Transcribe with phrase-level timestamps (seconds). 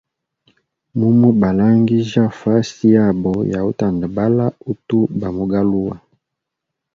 [0.97, 5.95] Mumu balangija fasi yabo yautandabala utu bamu galuwa.